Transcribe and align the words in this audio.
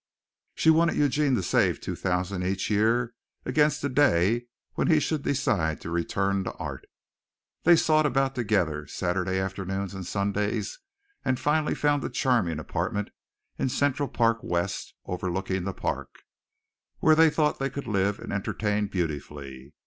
She 0.55 0.71
wanted 0.71 0.95
Eugene 0.95 1.35
to 1.35 1.43
save 1.43 1.79
two 1.79 1.95
thousand 1.95 2.41
each 2.43 2.71
year 2.71 3.13
against 3.45 3.83
the 3.83 3.87
day 3.89 4.47
when 4.73 4.87
he 4.87 4.99
should 4.99 5.21
decide 5.21 5.79
to 5.81 5.91
return 5.91 6.43
to 6.43 6.53
art. 6.53 6.87
They 7.65 7.75
sought 7.75 8.07
about 8.07 8.33
together 8.33 8.87
Saturday 8.87 9.37
afternoons 9.37 9.93
and 9.93 10.03
Sundays 10.07 10.79
and 11.23 11.39
finally 11.39 11.75
found 11.75 12.03
a 12.03 12.09
charming 12.09 12.57
apartment 12.57 13.11
in 13.59 13.69
Central 13.69 14.09
Park 14.09 14.39
West 14.41 14.95
overlooking 15.05 15.65
the 15.65 15.71
park, 15.73 16.23
where 16.97 17.13
they 17.13 17.29
thought 17.29 17.59
they 17.59 17.69
could 17.69 17.85
live 17.85 18.17
and 18.17 18.33
entertain 18.33 18.87
beautifully. 18.87 19.75